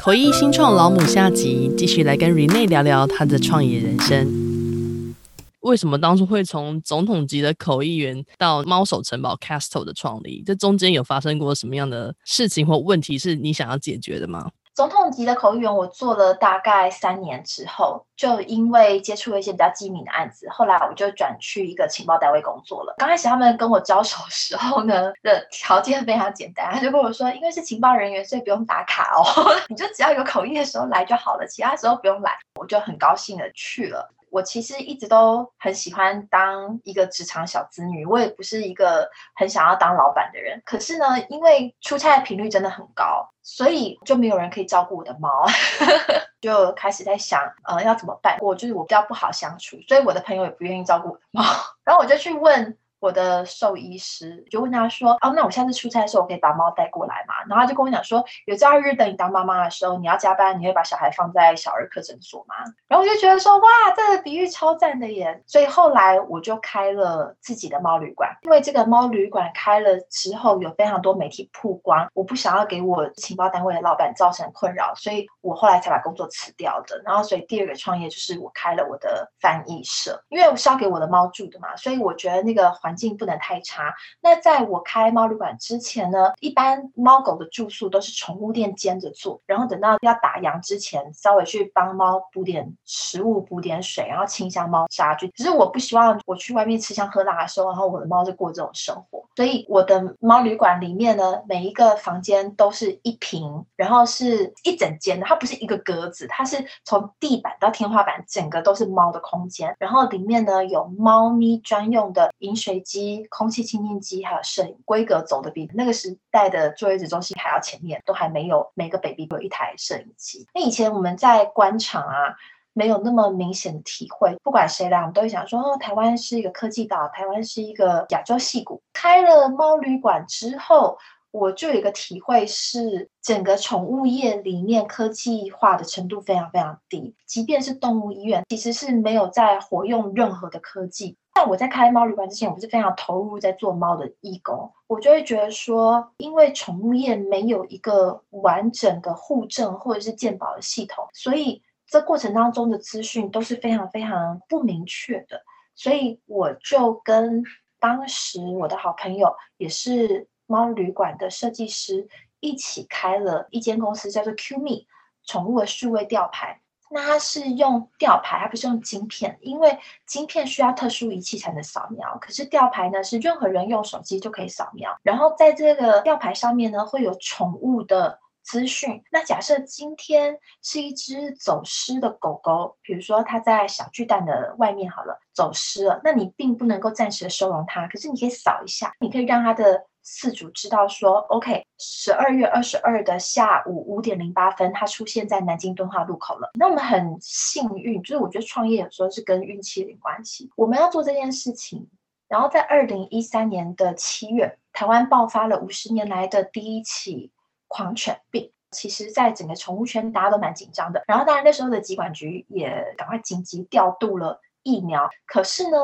[0.00, 5.14] 口译新创老母下集，继续来跟 Rene 聊聊她的创业人生。
[5.60, 10.42] 为什么当初会从总统级的口译员到猫手城堡 Castle 的创立？
[10.44, 14.50] 这中间有发生过什么样的事情或问题是你想要解决的吗？
[14.74, 22.94] 总统级的口译员，我做了大概三年之后，就因为接触了一些比较机密的案子，后来我就转去一个情报单位工作了。
[22.98, 29.24] 刚开始他们跟我招手的时候呢，的条件非常简单，他就跟我说，因为是情报人员，所以不用打卡哦，
[29.68, 32.32] 你就只要有口译的时候来就好了，其他时候不用来。
[32.58, 34.08] 我就很高兴的去了。
[34.30, 40.62] 我其实一直都很喜欢当一个职场小资女，我也不是一个很想要当老板的人。
[40.64, 45.46] 可是呢，因为出差的频率真的很高，所以就没有人可以照顾我的猫，
[46.40, 48.38] 就开始在想，呃，要怎么办？
[48.40, 51.42] 我就是我比较不好相处，所以我的朋友也不愿意照顾我的猫，
[51.84, 52.78] 然后我就去问。
[53.02, 62.54] 我的兽医师就问他说：“哦，那我下次出差的时候，我可以把猫带过来嘛？”然后他就跟我讲说：“有朝一日等你当妈妈的时候，你要加班，你会把小孩放在小儿科诊所吗？”
[62.86, 68.30] 然后我就觉得说：“哇，这个比喻超赞的耶！”所以后来我就开了自己的猫旅馆。
[68.42, 77.02] 因为这个猫旅馆开了之后，有非常多媒体曝光，我不想要给我情报单位的老板造成困扰，所以我后来才把工作辞掉的。
[77.04, 82.91] 然后，所以第二个创业就是我开了我的翻译社，因为我是要给我的猫住的嘛，所以我觉得那个环。
[82.92, 83.94] 环境不能太差。
[84.20, 95.14] 那在我开猫旅馆之前呢，一般猫狗的住宿都是宠物店兼着做，然后等到要打烊之前，稍微去帮猫补点食物、补点水，然后清一下猫砂。
[95.14, 99.24] 就只是我不希望我去外面吃香喝辣的时候，然后我的猫就过这种生活。
[99.34, 109.74] 所以我的猫旅馆里面呢，每一个房间都是一平，然后是一整间的，它不是一个格子，它是从地板到天花板，整个都是猫的空间。
[109.78, 120.46] 然后里面呢，有猫咪专用的饮水机、空气清净机，还有摄影，规格走的比那个时代的坐月子中心还要前面，都还没有每个 baby 都有一台摄影机。
[120.54, 122.34] 那以前我们在官场啊，
[122.72, 128.82] 没有那么明显的体会，不管谁来，我们都会想说，哦，台湾是一个科技岛，台湾是一个亚洲戏谷。
[128.92, 130.98] 开了猫旅馆之后，
[131.30, 141.16] 我就有一个体会是，整个宠物业里面科技化的程度非常非常低，即便是动物医院，其实是没有在活用任何的科技。
[141.34, 155.42] 但我在开猫旅馆之前，我是非常投入在做猫的义工，我就会觉得说，因为宠物业没有一个完整的护证或者是鉴保的系统，所以这过程当中的资讯都是非常非常不明确的。
[155.74, 157.42] 所以我就跟
[157.80, 162.08] 当时我的好朋友，也是猫旅馆的设计师，
[162.40, 164.86] 一起开了一间公司，叫做 QME
[165.24, 166.61] 宠物的数位吊牌。
[166.92, 172.18] 那它是用吊牌，它不是用晶片，因为晶片需要特殊仪器才能扫描。
[172.20, 174.94] 可是吊牌呢，是任何人用手机就可以扫描。
[175.02, 179.02] 然后在这个吊牌上面呢，会有宠物的资讯。
[179.10, 189.86] 那假设今天是一只走失的狗狗，比如说它在小巨蛋的外面好了，走失了，那你并不能够暂时的收容它，可是你可以扫一下，你可以让它的。
[190.02, 196.50] 四组知道说，OK，十二月二十二的下午五点零八分，它出现在南京敦化路口了。
[196.54, 200.50] 那我们很幸运，就是我觉得创业有时候是跟运气有关系。
[200.56, 201.88] 我们要做这件事情，
[202.28, 207.30] 然后在二零一三年的七月，台湾爆发了五十年来的第一起
[207.68, 208.52] 狂犬病。
[208.72, 211.04] 其实，在整个宠物圈，大家都蛮紧张的。
[211.06, 215.10] 然后，当然那时候的疾管局也赶快紧急调度了疫苗。
[215.26, 215.76] 可是呢，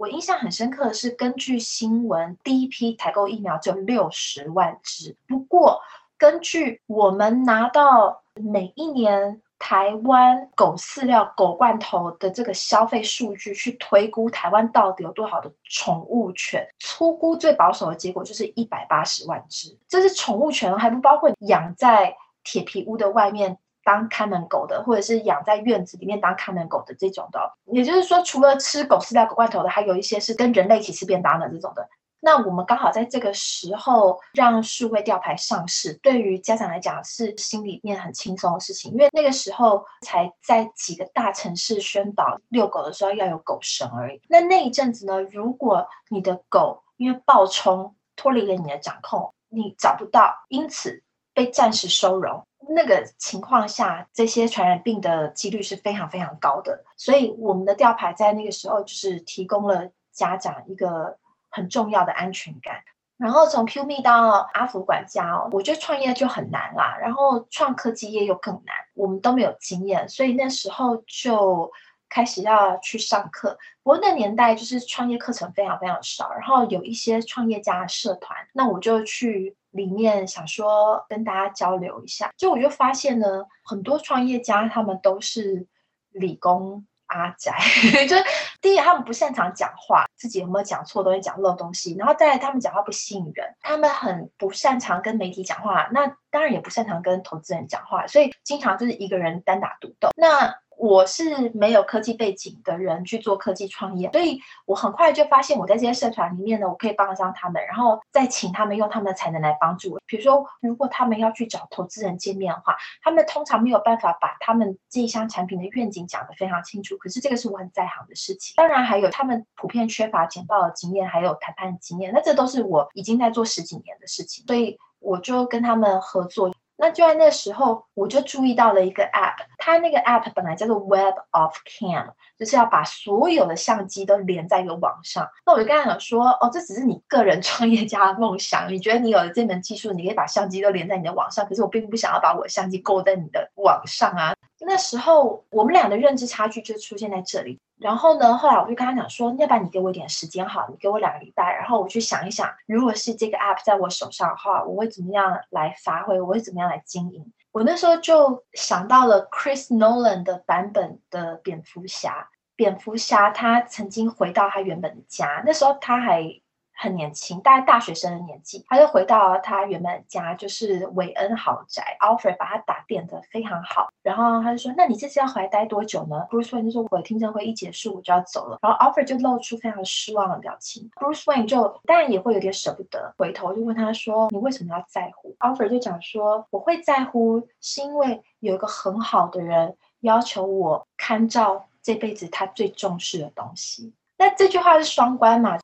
[0.00, 5.14] 我印象很深刻的是，根据新闻，第一批采购疫苗就六十万只。
[5.28, 5.78] 不过，
[6.16, 19.76] 根据我们拿到每一年台湾狗饲料、狗罐头的这个消费数据去推估，台湾到底有多少的宠物犬，粗估最保守的结果就是一百八十万只。
[19.86, 23.58] 这是宠物犬，还不包括养在铁皮屋的外面。
[23.84, 31.88] 当看门狗的，或者是养在院子里面当看门狗的这种的，也就是说，除了吃狗饲料、狗罐头的，还有一些是跟人类一起吃便当的这种的。
[32.22, 44.20] 那我们刚好在这个时候让数位吊牌上市，对于家长来讲是心里面很轻松的事情，因为那个时候才在几个大城市宣导遛狗的时候要有狗绳而已。
[44.28, 51.02] 那那一阵子呢，如果你的狗因为暴冲脱离了你的掌控，你找不到，因此
[51.32, 52.46] 被暂时收容。
[52.72, 61.18] 那个情况下，这些传染病的几率是非常非常高的，所以我们的吊牌在那个时候就是提供了家长一个
[61.50, 62.82] 很重要的安全感。
[63.16, 71.70] 然后从 QME 到阿福管家哦，我觉得创业就很难啦，然后创科技业又更难，我们都没有经验，所以那时候就
[72.10, 73.56] 开始要去上课。
[73.82, 82.30] 不过那年代就是创业课程非常非常少，然后有一些创业家社团，那我就去里面想说跟大家交流一下。
[82.36, 85.66] 就我就发现呢，很多创业家他们都是
[86.10, 86.84] 理工。
[87.12, 87.52] 阿宅，
[88.06, 88.24] 就是
[88.60, 100.10] 第一，他们不擅长讲话，自己有没有讲错东西，讲漏东西，然后再来，他们讲话不吸引人，他们很不擅长跟媒体讲话，那当然也不擅长跟投资人讲话，所以经常就是一个人单打独斗。
[100.16, 110.00] 那我是没有科技背景的人去做科技创业，所以我很快就发现我在这些社团里面呢，我可以帮得上他们，然后再请他们用他们的才能来帮助我。
[110.06, 116.96] 比如说，如果他们要去找投资人见面的话，他们通常没有办法把他们这一项产品的愿景讲得非常清楚。
[116.96, 118.54] 可是这个是我很在行的事情。
[118.56, 126.50] 当然还有他们普遍缺乏简报的经验，还有谈判的经验，那这都是我已经在做十几年的事情，所以我就跟他们合作。
[126.80, 135.28] 那就在那时候，我就注意到了一个 app，它那个 app 本来叫做 Web of Cam，就是要把所有的相机都连在一个网上。
[135.44, 144.34] 那我就跟他讲说，哦，这只是你个人创业家的梦想，你觉得你有了这门技术，你可以把相机都连在你的网上，可是我并不想要把我的相机勾在你的网上啊。
[144.66, 147.58] 那时候我们俩的认知差距就出现在这里。
[147.78, 157.32] 然后呢，后来我就跟他讲说，要不然你给我一点时间好，你给我两个礼拜，然后我去想一想，如果是这个 app 在我手上的话，我会怎么样来发挥，我会怎么样来经营。
[157.52, 166.40] 我那时候就想到了 Chris Nolan 的版本的蝙蝠侠，蝙蝠侠他曾经回到他原本的家，那时候他还。
[166.80, 171.94] 很年轻，大概大学生的年纪，他就回到他原本家，就是韦恩豪宅。
[172.00, 180.90] Alfred 把他打点得非常好，然后他就说：“那你这次要回来待多久呢？”Bruce Wayne 就说：“我的听证会一结束，我就要走了。”然后 Alfred 就露出非常失望的表情。
[180.94, 195.58] Bruce Wayne 就当然也会有点舍不得，回头就问他说：“你为什么要在乎？”Alfred 就讲说：“我会在乎，是因为有一个很好的人要求我看照这辈子他最重视的东西。”那这句话是双关嘛？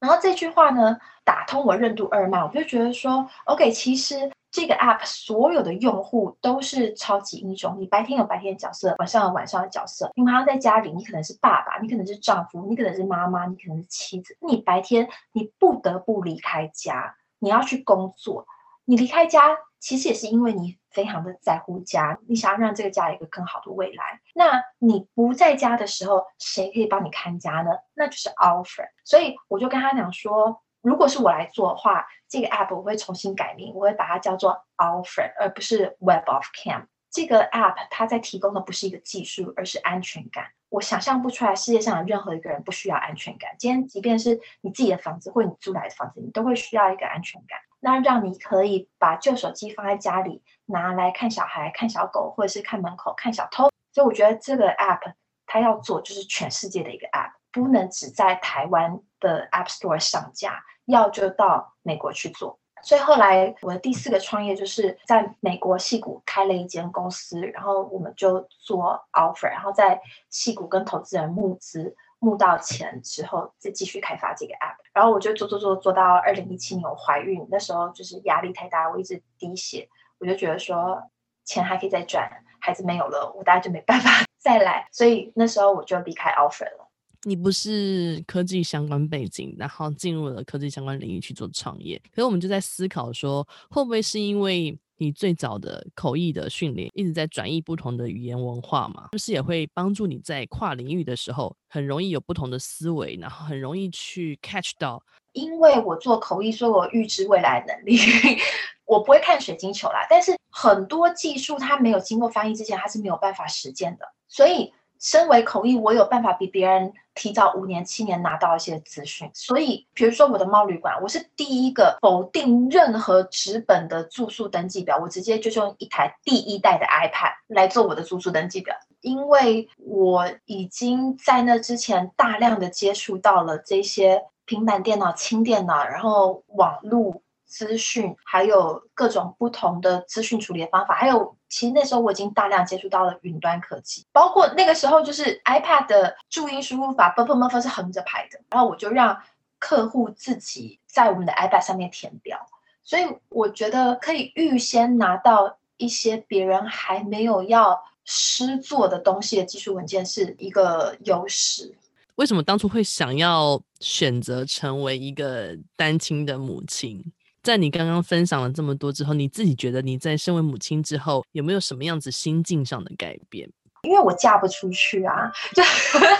[0.00, 7.76] 然后这句话呢，打通我任督二脉，我就觉得说，OK，其实这个 app 所有的用户都是超级英雄。
[7.78, 10.10] 你白天有白天的角色，晚上有晚上的角色。
[10.16, 14.34] 你晚上在家里，你可能是爸爸，你可能是丈夫，你可能是妈妈，你可能是妻子。
[14.40, 18.46] 你白天你不得不离开家，你要去工作。
[18.90, 24.20] 你离开家，其实也是因为你非常的在乎家，你想要让这个家有一个更好的未来。
[24.34, 27.70] 那你不在家的时候，谁可以帮你看家呢？
[27.94, 28.88] 那就是 Alfred。
[29.04, 36.86] 所以我就跟他讲说，如果是我来做的话，这个 app 我会重新改名，我会把它叫做 Alfred，而不是 Web of Cam。
[37.12, 40.46] 这个 app 它在提供的不是一个技术，而是安全感。
[40.68, 43.54] 我想象不出来世界上有任何一个人不需要安全感。
[43.56, 47.60] 今天即便是你自己的房子或你租来的房子，你都会需要一个安全感。
[47.80, 53.70] 那让你可以把旧手机放在家里，拿来看小孩、看小狗，或者是看门口、看小偷。
[53.92, 55.14] 所以我觉得这个 app
[55.46, 62.58] 它要做就是全世界的一个 app，不能只在台湾的 App Store 上架，要就到美国去做。
[62.82, 71.96] 所以后来我的第四个创业就是在美国戏谷开了一间公司，然后我们就做 Offer，然后在戏谷跟投资人募资。
[72.20, 79.88] 募到钱之后，再继续开发这个 app，然后我就做做做做到二零一七年我怀孕，那时候就是压力太大，我一直滴血，
[80.18, 81.02] 我就觉得说
[81.44, 82.30] 钱还可以再赚，
[82.60, 86.90] 孩子没有了，我大概就没办法 再来，所以那时候我就离开 offer 了。
[87.22, 94.78] 你不是科技相关背景，然后进入了科技相关领域去做创业，可是我们就在思考说，会不会是因为？
[95.00, 105.02] 你最早的口译的训练一直在转译不同的语言文化嘛，是不是也会帮助你在跨领域的时候很容易有不同的思维，然后很容易去 catch 到？
[105.32, 107.96] 因为我做口译，所以我预知未来能力。
[108.84, 114.72] 我不会看水晶球啦，但是很多技术它没有经过翻译之前，它是没有办法实践的，所以。
[115.00, 119.30] 身为口译，我有办法比别人提早五年、七年拿到一些资讯。
[119.32, 137.22] 所以，比如说我的猫旅馆，我是第一个否定任何纸本的住宿登记表，我直接就用一台第一代的 iPad 来做我的住宿登记表，因为我已经在那之前大量的接触到了这些平板电脑、轻电脑，然后网络。
[137.50, 149.20] 资讯，还有各种不同的资讯处理的方法，还有其实那时候我已经大量接触到了云端科技，包括那个时候就是 iPad 的注音输入法 b u b b l e Muffer 是横着排的，然后我就让
[149.58, 152.38] 客户自己在我们的 iPad 上面填表，
[152.84, 161.74] 所以我觉得可以预先拿到一些别人还没有要师做的东西的技术文件是一个优势。
[162.16, 167.02] 为什么当初会想要选择成为一个单亲的母亲？
[167.42, 173.50] 在你刚刚分享了这么多之后，你自己觉得你在身为母亲之后有没有什么样子心境上的改变？
[173.82, 175.62] 因为我嫁不出去啊，就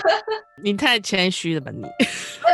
[0.63, 1.83] 你太谦虚了吧你？
[2.41, 2.51] 呃，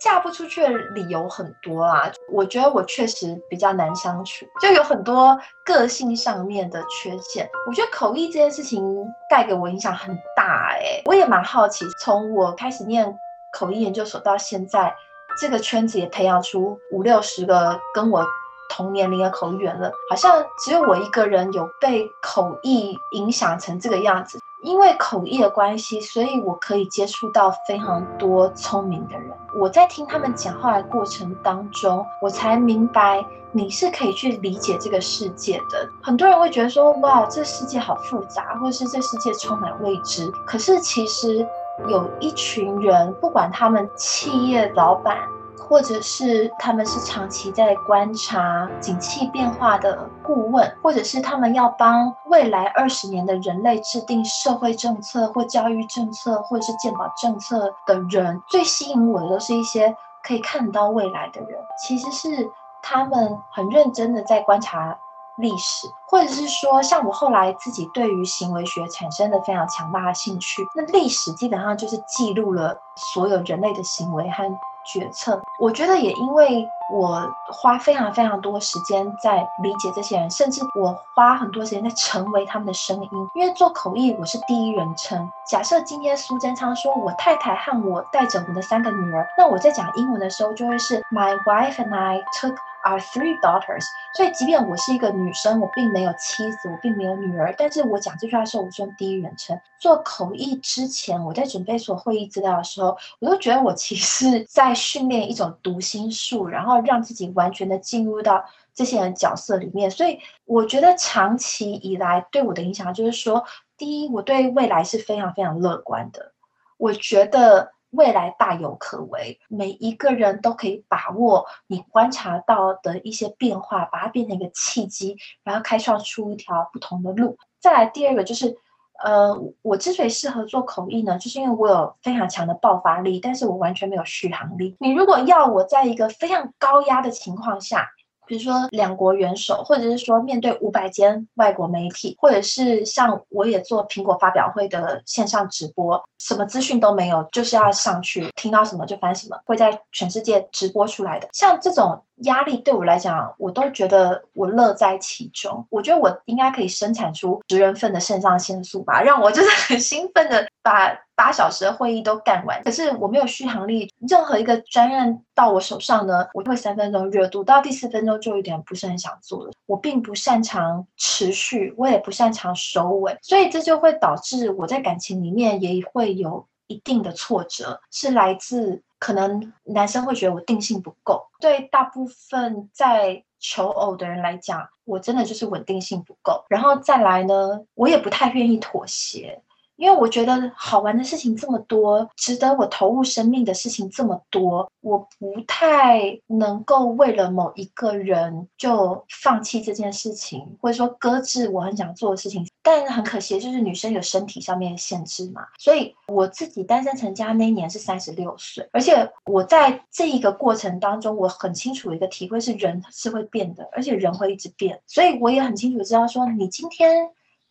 [0.00, 7.48] 嫁不出去的理由很多啊，我觉得我确实比较难相处，就有很多个性上面的缺陷。
[7.68, 8.82] 我觉得口译这件事情
[9.30, 13.16] 带给我影响很大哎、欸，我也蛮好奇，从我开始念
[13.56, 14.92] 口译研究所到现在，
[15.40, 18.24] 这个圈子也培养出五六十个跟我。
[18.70, 24.38] 同年龄的口译员了，好像只有我一个人有被口译影响成这个样子。
[24.62, 29.30] 因为口译的关系，所以我可以接触到非常多聪明的人。
[29.58, 35.88] 我在听他们讲话的过程当中，我才明白你是可以去理解这个世界的。
[36.02, 40.30] 很多人会觉得说，哇，这世界好复杂，或者是这世界充满未知。
[40.46, 41.44] 可是其实
[41.86, 45.16] 有一群人，不管他们企业老板。
[45.60, 61.60] 或者是他们是长期在观察景气变化的顾问，或者是他们要帮未来二十年的人类制定社会政策或教育政策，或者是健保政策的人，最吸引我的都是一些可以看到未来的人。
[61.86, 64.98] 其实是他们很认真的在观察
[65.38, 70.62] 历史，或者是说，像我后来自己对于行为学产生了非常强大的兴趣。
[70.74, 72.76] 那历史基本上就是记录了
[73.12, 74.44] 所有人类的行为和。
[74.90, 83.10] 决策，我觉得也因为我花非常非常多时间在理解这些人，甚至我花很多时间在成为他们的声音。
[83.34, 85.30] 因为做口译，我是第一人称。
[85.46, 92.54] 假设今天苏贞昌说我太太和我带着我的三个女儿，那我在讲英文的时候就会是 My wife and I took
[92.84, 93.84] our three daughters。
[94.14, 99.58] 所以，即便我是一个女生，我并没有妻子，我并没有女儿，但是我讲这句话的时候，我是用第一人称。
[99.78, 108.44] 做口译之前，我在准备所会议资料的时候，我都觉得我其实在训练一种读心术，然后让自己完全的进入到
[108.74, 109.90] 这些人角色里面。
[109.90, 113.44] 所以，我觉得长期以来对我的影响就是说，
[113.76, 116.32] 第一，我对未来是非常非常乐观的。
[116.76, 117.72] 我觉得。
[117.90, 127.38] 未来大有可为，每一个人都可以把握你观察到的一些变化，把它变成一个契机，然后开创出一条不同的路。
[127.58, 128.58] 再来第二个就是，
[129.04, 134.76] 呃，我之所以适合做口译呢，就是因为我有非常强的爆发力，但是我完全没有续航力。
[134.80, 137.88] 你如果要我在一个非常高压的情况下，
[138.28, 151.28] 比如说两国元首，或者是说面对五百间外国媒体，或者是像我也做苹果发表会的线上直播，什么资讯都没有，就是要上去听到什么就翻什么，会在全世界直播出来的。
[151.32, 155.66] 像这种压力对我来讲，我都觉得我乐在其中。
[155.70, 160.98] 我觉得我应该可以生产出十人份的肾上腺素吧，让我就是很兴奋的把。
[161.18, 163.92] 八小时的会议都干完，可是我没有续航力。
[164.08, 169.50] 任何一个专案到我手上呢，我会三分钟热度，到第四分钟就有点不是很想做了。
[169.66, 181.26] 我并不擅长持续，我也不擅长收尾，所以这就会导致我在感情里面也会有一定的挫折，是来自可能男生会觉得我定性不够。
[181.40, 186.44] 对大部分在求偶的人来讲，我真的就是稳定性不够。
[186.48, 189.42] 然后再来呢，我也不太愿意妥协。
[189.78, 202.44] 因为我觉得好玩的事情这么多，值得我投入生命的事情这么多，我不太能够为了某一个人就放弃这件事情，或者说搁置我很想做的事情。
[202.60, 205.42] 但很可惜，就是女生有身体上面的限制嘛。
[205.58, 214.82] 所以我自己单身成家那一年是三十六岁，而且我在这一个过程当中，我很清楚一个体会是人是会变的，而且人会一直变。
[214.88, 217.08] 所以我也很清楚知道说，你今天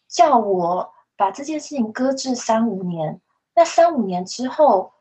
[0.09, 0.91] 叫我。
[1.17, 3.19] 把这件事情搁置三五年，
[3.55, 4.93] 那三五年之后，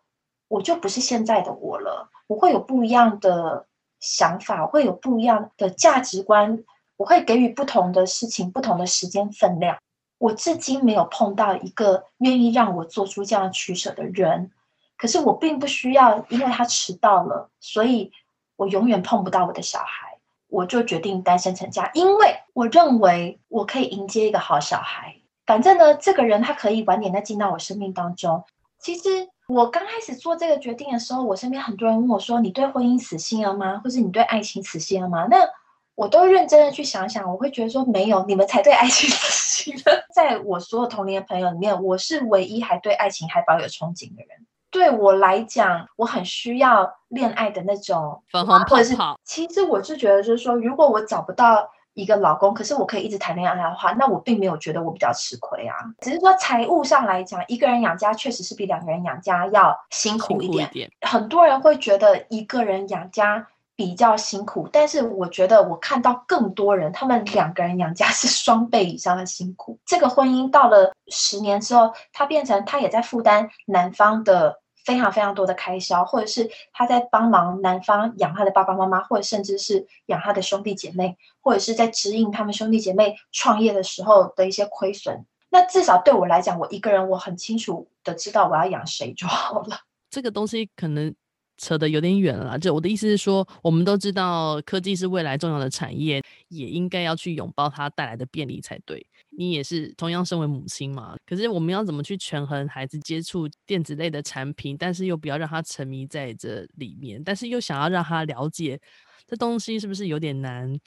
[0.49, 2.11] 我就不是现在的我了。
[2.27, 3.67] 我会有不一样的
[4.01, 6.65] 想法，会有不一样的价值观，
[6.97, 9.79] 我会给予不同的事情不同的时间分量。
[10.19, 14.51] 我至今没有碰到一个愿意让我做出这样取舍的人，
[14.97, 18.11] 可是我并不需要，因为他迟到了，所以
[18.57, 20.19] 我永远碰不到我的小孩，
[20.49, 25.16] 我就决定单身成家，因为我认为我可以迎接一个好小孩。
[25.47, 28.43] 反正呢，这个人他可以晚点再进到我生命当中。
[28.81, 33.81] 其实我刚开始做这个决定的时候，我身边很多人问我说：“你对婚姻死心了吗？
[33.83, 35.49] 或是你对爱情死心了吗？”那
[35.95, 40.05] 我都认真的去想想，我会觉得说没有，你们才对爱情死心了。
[40.13, 44.47] 在我所有同龄的朋友里面，我是唯一还对爱情还抱有憧憬的人。
[44.71, 51.71] 对我来讲，我很需要恋爱的那种粉红泡泡，或者是其实我是觉得就是说，如果我找不到。
[51.97, 55.75] 一个老公，可是我可以一直谈恋爱的话，那我并没有觉得我比较吃亏啊。
[56.01, 60.69] 只是说财务上来讲，一个人养家确实是比两个人养家要辛苦一点。
[60.71, 69.79] 一点很多人会觉得一个人养家比较辛苦，但是我觉得我看到更多人，他们两个人养家是双倍以上的辛苦。
[69.87, 85.27] 这个婚姻到了十年之后，他变成他也在负担男方的非常非常多的开销，或者是他在帮忙男方养他的爸爸妈妈，或者甚至是养他的兄弟姐妹，或者是在指引他们兄弟姐妹创业的时候的一些亏损。
[85.51, 89.81] 那至少对我来讲，我一个人我很清楚的知道我要养谁就好了。
[90.09, 91.13] 这个东西可能
[91.59, 99.07] 扯得有点远了，就我的意思是说，我们都知道科技是未来重要的产业，也应该要去拥抱它带来的便利才对。
[99.31, 108.81] 你也是同样身为母亲嘛，可是我们要怎么去权衡孩子接触电子类的产品，但是又不要让他沉迷在这里面，但是又想要让他了解
[109.27, 110.79] 这东西是不是有点难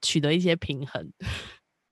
[0.00, 1.10] 取得一些平衡？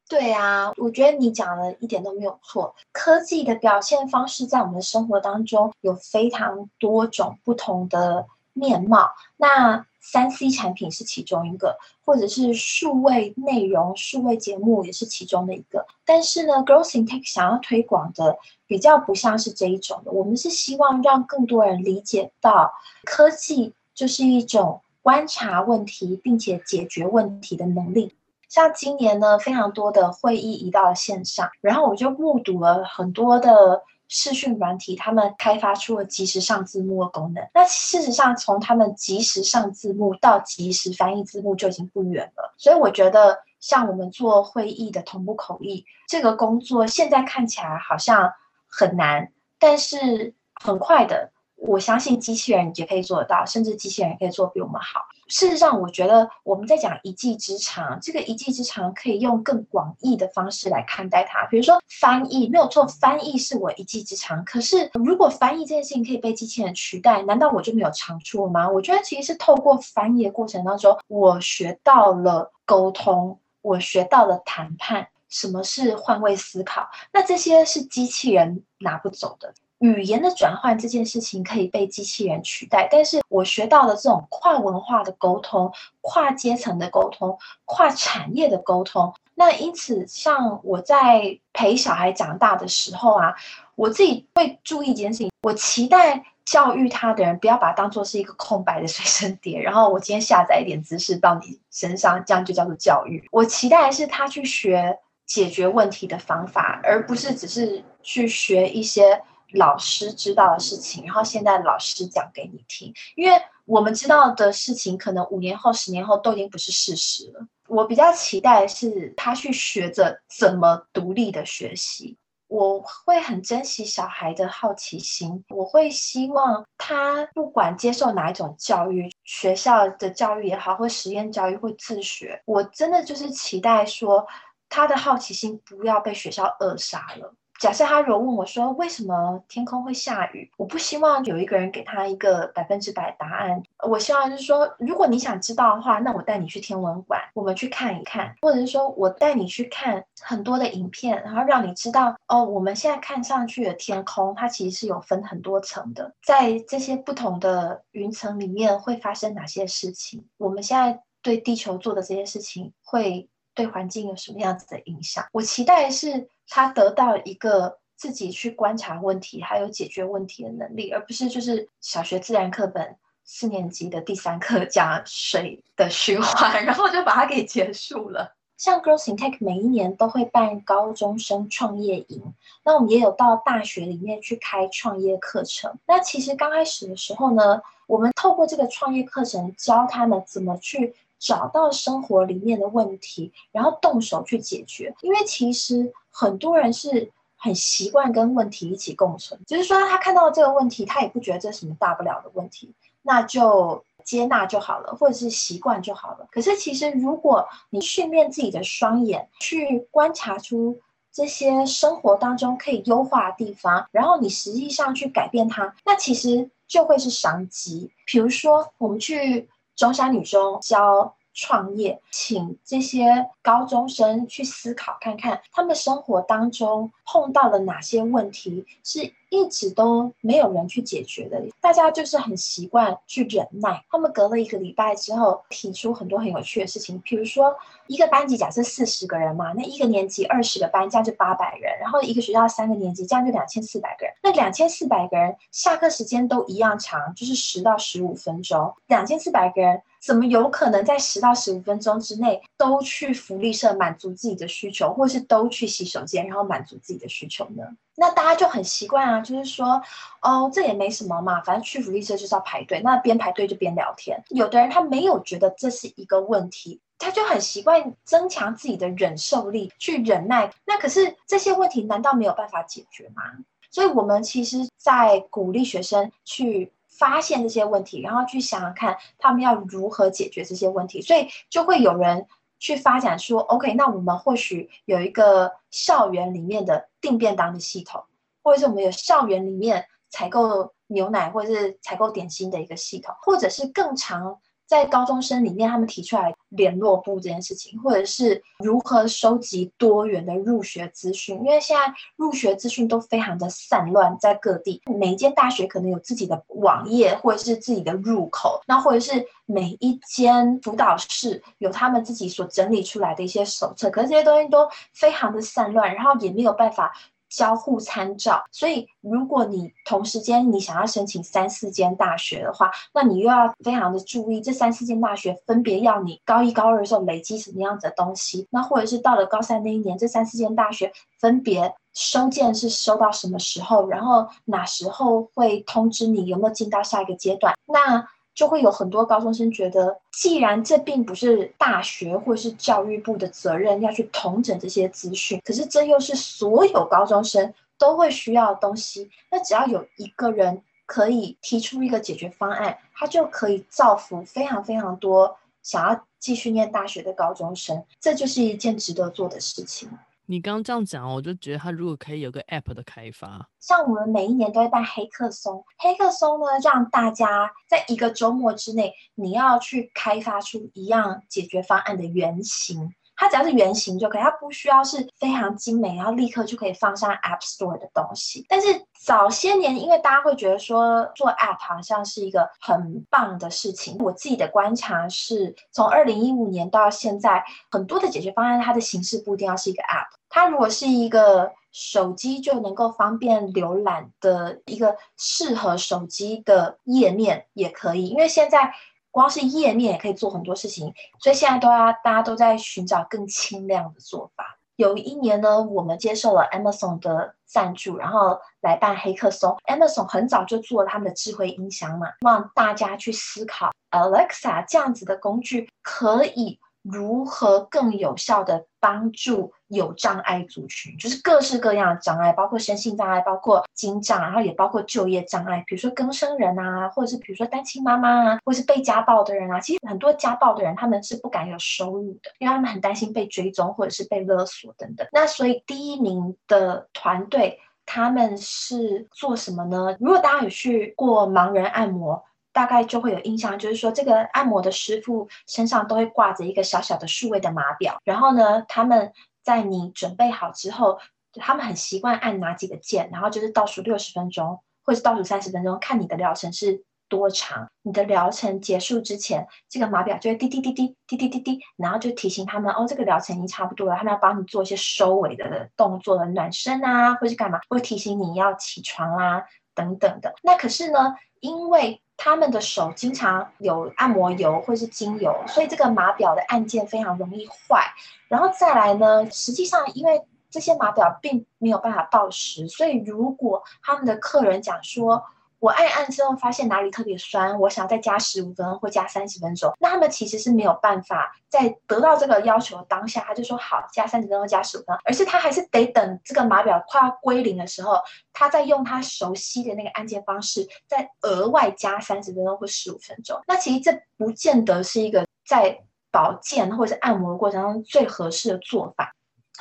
[0.09, 2.75] 对啊，我觉得你讲的一点都没有错。
[2.93, 9.11] 科技的表现方式在我们的生活当中有非常多种不同的面貌。
[9.37, 15.85] 那三 C 产品是其中一个，或者是数位内容、数位节目也是其中的一个。
[16.05, 20.13] 但是呢，Girls in Tech 想要推广的比较不像是这一种的。
[20.13, 22.73] 我们是希望让更多人理解到，
[23.05, 28.15] 科技就是一种观察问题并且解决问题的能力。
[28.49, 37.45] 像今年呢，非常多的会议移到了线上，然后我就目睹了很多的视讯软体，他们开发出了即时上字幕的功能。
[37.53, 42.55] 那事实上，从他们即时上字幕到即时翻译字幕就已经不远了。
[42.57, 48.33] 所以我觉得，像我们做会议的同步口译这个工作，现在看起来好像
[48.69, 51.33] 很难，但是很快的。
[51.57, 55.01] 我相信机器人也可以做得到，甚至机器人也可以做比我们好。
[55.29, 61.45] 事实上，我觉得我们在讲一技之长，这个一技之长可以用更广义的方式来看待它。
[61.47, 64.45] 比如说翻译，没有错，翻译是我一技之长。
[64.45, 68.69] 可是如果翻译这件事情可以被机器人取代，难道我就没有长处了吗？
[68.69, 79.53] 我觉得其实是透过翻译的过程当中，我学到了沟通，我学到了谈判，什么是换位思考，那这些是机器人拿不走的。
[79.79, 93.35] 语言的转换这件事情可以被机器人取代，但是我学到的这种跨文化的沟通、跨阶层的沟通、跨产业的沟通，那因此，像我在陪小孩长大的时候啊，
[93.75, 103.23] 我自己会注意一件事情，我期待教育他的人不要把它当做是一个空白的随身碟，然后我今天下载一点知识到你身上，这样就叫做教育。
[103.31, 109.23] 我期待的是他去学解决问题的方法，而不是只是去学一些。
[109.53, 117.47] 老师知道的事情，然后现在老师讲给你听，因为我们知道的事情，可能五年后、十年后都已经不是事实了。
[117.69, 122.17] 我比较期待的是他去学着怎么独立的学习。
[122.49, 132.41] 我会很珍惜小孩的好奇心，我会希望他不管接受哪一种教育，学校的教育也好，或实验教育，会自学。
[132.45, 134.25] 我真的就是期待说，
[134.69, 137.35] 他的好奇心不要被学校扼杀了。
[137.61, 143.63] 假设他如果问我说，为什么天空会下雨，我不希望有一个人给他一个百分之百答案。
[143.89, 160.25] 我希望是说，如果你想知道的话，那我带你去天文馆，我们去看一看，或者是说我带你去看很多的影片，然后让你知道哦，我们现在看上去的天空，它其实是有分很多层的，在这些不同的云层里面会发生哪些事情？
[160.37, 165.27] 我们现在对地球做的这些事情会对环境有什么样子的影响？
[165.33, 166.29] 我期待是。
[166.49, 178.37] 他得到一个自己去观察问题，还有解决问题的能力，而不是就是小学自然课本四年级的第三课讲水的循环， 然后就把它给结束了。
[178.57, 182.23] 像 Girls in Tech 每一年都会办高中生创业营，
[182.65, 185.77] 那我们也有到大学里面去开创业课程。
[185.85, 190.95] 那其实刚开始的时候呢，我们透过这个创业课程教他们怎么去。
[191.19, 194.95] 找到生活里面的问题，然后动手去解决。
[195.01, 206.29] 因为其实很多人是很习惯跟问题一起共存，就是说他看到这个问题，他也不觉得这是什么大不了的问题，那就接纳就好了，或者是习惯就好了。
[206.31, 210.79] 可是其实如果你训练自己的双眼，去观察出
[211.13, 217.91] 这些生活当中可以优化的地方，然后你实际上去改变它，那其实就会是商机。
[218.07, 219.49] 比如说我们去。
[219.77, 233.85] 中山女中教创业，请这些高中生去思考看看，他们生活当中碰到了哪些问题，是一直都没有人去解决的，大家就是很习惯去忍耐。
[233.91, 244.15] 他们隔了一个礼拜之后，提出很多很有趣的事情，比如说一个班级假设四十个人嘛，那一个年级二十个班，这样就八百人，然后一个学校三个年级，这样就两千四百个人。
[244.23, 248.75] 那两千四百个人下课时间都一样长，就是十到十五分钟。
[248.87, 249.83] 两千四百个人。
[249.99, 257.65] 怎么有可能在十到十五分钟之内都去福利社满足自己的需求，或是都去洗手间然后满足自己的需求呢？
[257.97, 259.83] 那大家就很习惯啊，就是说，
[260.21, 264.23] 哦，这也没什么嘛，反正去福利社就是要排队，那边排队就边聊天。
[264.29, 270.53] 有的人他没有觉得这是一个问题，他就很习惯增强自己的忍受力去忍耐。
[270.65, 273.23] 那可是这些问题难道没有办法解决吗？
[273.71, 276.73] 所以我们其实在鼓励学生去。
[276.99, 282.27] 发现这些问题，然后去想想看他们要如何解决这些问题，所以就会有人
[282.59, 288.05] 去发展说，OK，那我们或许有一个校园里面的订便当的系统，
[288.43, 294.41] 或者是我们有校园里面采购牛奶或者是采购点心的一个系统，或者是更长。
[294.67, 316.93] 在高中生里面，他们提出来联络部这件事情，或者是如何收集多元的入学资讯，因为现在入学资讯都非常的散乱在各地，每一间大学可能有自己的网页，或者是自己的入口，那或者是每一间辅导室有他们自己所整理出来的一些手册，可是这些东西都非常的散乱，然后也没有办法。
[317.29, 338.09] 交互参照，所以如果你同时间你想要申请三四间大学的话，那你又要非常的注意这三四间大学分别要你高一高二的时候累积什么样子的东西，那或者是到了高三那一年，这三四间大学分别收件是收到什么时候，然后哪时候会通知你有没有进到下一个阶段，那。
[338.37, 349.11] 就会有很多高中生觉得，既然这并不是大学或是教育部的责任要去统整这些资讯，可是这又是所有高中生都会需要的东西。
[349.31, 357.83] 那只要有一个人可以提出一个解决方案，他就可以造福非常非常多想要继续念大学的高中生。
[357.99, 359.89] 这就是一件值得做的事情。
[360.29, 372.93] 你刚刚这样讲，我就觉得他如果可以有个 App 的开发，像我们每一年都会办黑客松，黑客松呢，让大家在一个周末之内，你要去开发出一样解决方案的原型。
[373.17, 378.45] 它只要是原型就可以，它不需要是非常精美，然后立刻就可以放上 App Store 的东西。
[378.49, 383.97] 但是早些年，因为大家会觉得说做 App 好像是一个很棒的事情。
[383.99, 398.75] 我自己的观察是，从二零一五年到现在，很多的解决方案它的形式不一定要是一个 App，它如果是一个手机就能够方便浏览的一个适合手机的页面也可以，因为现在。
[399.17, 404.59] 光是页面也可以做很多事情，所以现在都要大家都在寻找更轻量的做法。
[404.77, 409.57] 有一年呢，我们接受了 Amazon 的赞助，然后来办黑客松。
[409.65, 416.61] Amazon 很早就做了他们的智慧音箱嘛，让大家去思考 Alexa 这样子的工具可以。
[416.91, 429.59] 如何更有效地帮助有障碍族群，就是各式各样的障碍，包括身心障碍，包括精障，然后也包括就业障碍，比如说更生人啊，或者是比如说单亲妈妈啊，或者是被家暴的人啊。
[429.59, 435.07] 其实很多家暴的人他们是不敢有收入的，因为他们很担心被追踪或者是被勒索等等。
[435.13, 439.97] 那所以第一名的团队他们是做什么呢？
[439.99, 442.23] 如果大家有去过盲人按摩。
[442.57, 450.99] 大概就会有印象，就是说这个按摩的师傅身上都会挂着一个小小的数位的码表，然后呢，他们在你准备好之后，
[451.35, 457.71] 他们很习惯按哪几个键，然后就是倒数六十分钟，或者倒数三十分钟，看你的疗程是多长。
[457.83, 470.35] 你的疗程结束之前，这个码表就会滴滴滴滴滴滴滴滴，然后就提醒他们哦，这个疗程已经差不多了，他们要帮你做一些收尾的动作的暖身啊，或是干嘛，会提醒你要起床啦、等等的。
[470.43, 477.85] 那可是呢，因为他们的手经常有按摩油或是精油，所以这个码表的按键非常容易坏。
[478.29, 485.23] 然后再来呢，实际上因为这些码表并没有办法报时，所以如果他们的客人讲说，
[485.59, 497.99] 我按一按之后发现哪里特别酸，我想再加十五分钟或加三十分钟，那他们其实是没有办法在得到这个要求的当下，他就说好，加三十分钟加十五分钟，而是他还是得等这个码表快要归零的时候，
[498.33, 503.41] 他再用他熟悉的那个按键方式，再额外加三十分钟或十五分钟。
[503.47, 505.79] 那其实这不见得是一个在
[506.11, 509.13] 保健或者是按摩的过程当中最合适的做法。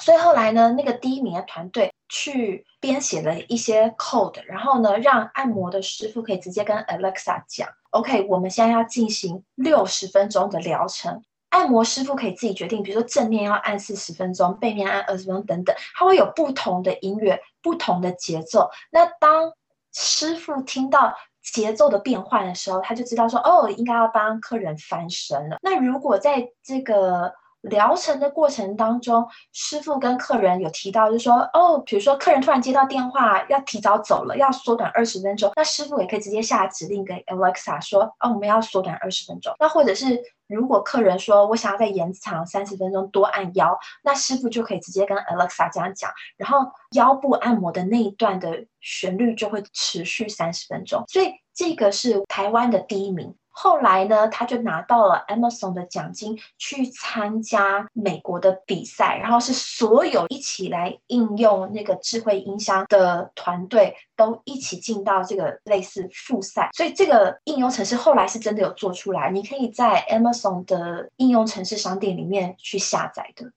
[0.02, 11.24] 所以后来呢，那个第一名的团队去编写了一些 code，然后呢，让按摩的师傅可以直接跟 Alexa 讲，OK，我们现在要进行六十分钟的疗程。
[11.50, 18.70] 按摩师傅可以自己决定，比如说正面要按四十分钟，背面按二十分钟等等，它会有不同的音乐、不同的节奏。
[18.92, 19.54] 那当
[19.94, 25.58] 师傅听到节奏的变换的时候，他就知道说，哦，应该要帮客人翻身了。
[25.62, 27.34] 那如果在这个
[27.70, 39.54] 疗程的过程当中，师傅跟客人有提到，就是说，哦，比如说客人突然接到电话要提早走了，要缩短二十分钟，那师傅也可以直接下指令给 Alexa 说，哦，我们要缩短二十分钟。
[39.60, 51.04] 那或者是如果客人说我想要再延长三十分钟，多按腰，那师傅就可以直接跟 Alexa 这样讲，然后腰部按摩的那一段的旋律就会持续三十分钟。
[51.08, 53.36] 所以这个是台湾的第一名。
[53.58, 73.50] 后来呢，他就拿到了 Amazon 的奖金，去参加美国的比赛，然后是所有一起来应用那个智慧音箱的团队都一起进到这个类似复赛，所以这个应用程式后来是真的有做出来，你可以在 Amazon 的应用程式商店里面去下载的。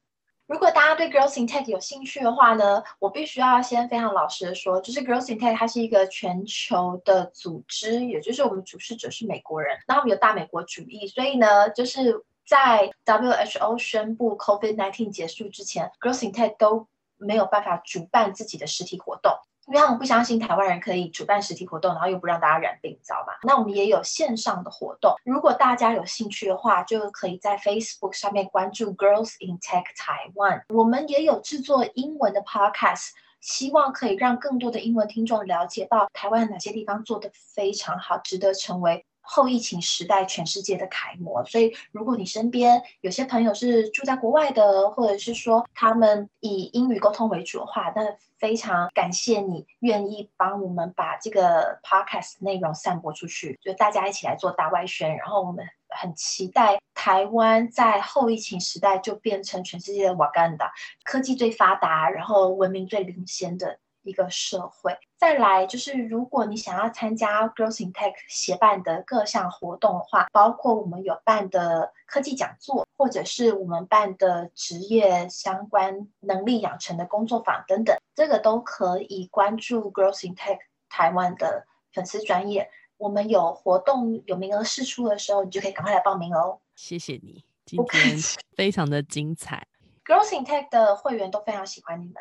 [0.49, 16.57] 如果大家对 Girls in Tech 有兴趣的话呢，我必须要先非常老实的说，就是 Girls in Tech 它是一个全球的组织，也就是我们主事者是美国人，那我们有大美国主义，所以呢，就是在 WHO 宣布 COVID-19 结束之前，Girls in Tech
[16.57, 19.31] 都没有办法主办自己的实体活动。
[19.69, 23.39] 因为他们不相信台湾人可以主办实体活动，然后又不让大家染病，你知道吧？
[23.43, 30.63] 那我们也有线上的活动，如果大家有兴趣的话，就可以在 Facebook 上面关注 Girls in Tech Taiwan。
[30.69, 41.45] 我们也有制作英文的 Podcast，希望可以让更多的英文听众了解到台湾哪些地方做得非常好，值得成为后疫情时代全世界的楷模。
[41.45, 48.03] 所以，如果你身边有些朋友是住在国外的，或者是说他们以英语沟通为主的话，那
[48.38, 55.17] 非常感谢你愿意帮我们把这个 podcast 内容散播出去，就大家一起来做大外宣。
[55.17, 60.73] 然后我们很期待台湾在后疫情时代就变成全世界的瓦干达，
[61.05, 64.97] 科技最发达，然后文明最领先的一个社会。
[65.16, 82.71] 再来就是，如果你想要参加 Girls in Tech 协办的各项活动的话，包括我们有办的科技讲座，或者是我们办的职业相关能力养成的工作坊等等，这个都可以关注 Girls in Tech 台湾的粉丝专业。
[82.97, 86.61] 我们有活动有名额释出的时候，你就可以赶快来报名哦。
[86.75, 88.16] 谢谢你，今天
[88.57, 89.66] 非常的精彩。
[90.05, 92.14] Girls in Tech 的会员都非常喜欢你们，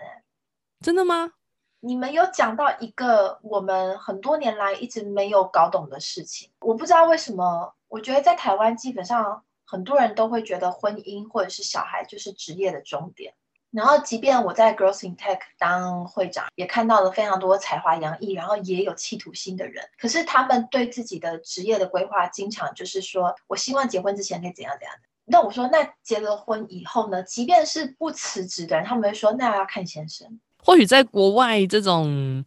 [0.80, 1.32] 真的吗？
[1.80, 7.74] 你们有讲到一个我们很多年来一直没有搞懂的事情，我不知道为什么。
[7.88, 13.34] 我觉得在台湾，基本上很多人都会觉得婚姻或者是小孩就是职业的终点。
[13.70, 19.88] 然后，即便我在 Girls in Tech 当会长，也看到了非常多才华洋溢，然后也有企图心的人。
[20.00, 27.22] 可是他们对自己的职业的规划，经常就是说：“我希望结婚之前可以怎样怎样的。”那我说：“那结了婚以后呢？
[27.24, 32.43] 即便是不辞职的人，他们会说：‘那要看先生。’”或许在国外，这种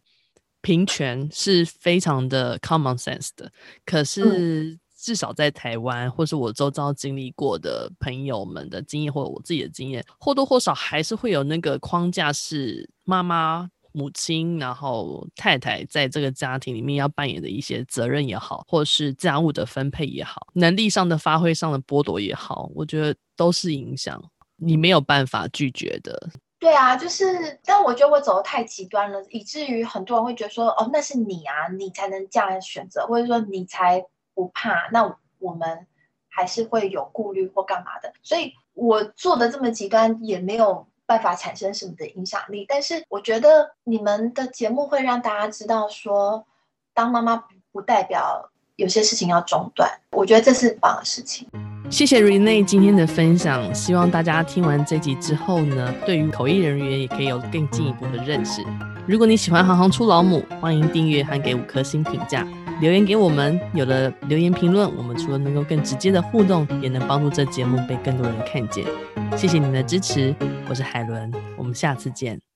[0.61, 3.51] 平权是非常的 common sense 的，
[3.83, 24.23] 可是至少在台湾，或是我周遭经历过的朋友们的经验，或者我自己的经验，或多或少还是会有那个框架，是妈妈、母亲，然后太太在这个家庭里面要扮演的一些责任也好，或是家务的分配也好，能力上的发挥上的剥夺也好，我觉得都是影响，
[24.57, 26.29] 你没有办法拒绝的。
[26.61, 35.87] 对啊，就是，但我觉得我走得太极端了，以至于很多人会觉得说，哦，那是你啊，你才能这样选择，或者说你才不怕，那我们
[36.29, 38.13] 还是会有顾虑或干嘛的。
[38.21, 42.63] 所以我做的这么极端，也没有办法产生什么的影响力。
[42.69, 46.45] 但是我觉得你们的节目会让大家知道说，
[46.93, 51.49] 当妈妈不代表有些事情要中断，我觉得这是棒的事情。
[51.91, 58.63] 谢谢 Renee 今天的分享，希望大家听完这集之后呢，对于口译人员也可以有更进一步的认识。
[59.05, 62.47] 如果你喜欢行行出老母，欢迎订阅和给五颗星评价，
[62.79, 63.59] 留言给我们。
[63.73, 68.85] 有了留言评论，我们除了能够更直接的互动，也能帮助这节目被更多人看见。
[69.35, 70.33] 谢谢你们的支持，
[70.69, 72.50] 我是海伦，我们下次见。